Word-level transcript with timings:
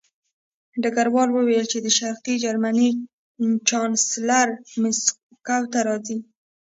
ډګروال 0.81 1.29
وویل 1.31 1.65
چې 1.71 1.77
د 1.81 1.87
شرقي 1.97 2.35
جرمني 2.43 2.89
چانسلر 3.67 4.47
مسکو 4.81 5.59
ته 5.71 5.79
راځي 5.87 6.17